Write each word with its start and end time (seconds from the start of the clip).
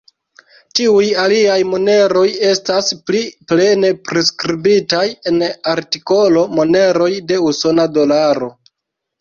Tiuj 0.77 1.09
aliaj 1.23 1.57
moneroj 1.73 2.23
estas 2.51 2.89
pli 3.09 3.21
plene 3.51 3.91
priskribitaj 4.09 5.05
en 5.33 5.39
artikolo 5.75 6.47
Moneroj 6.57 7.11
de 7.33 7.39
usona 7.53 7.89
dolaro. 8.01 8.51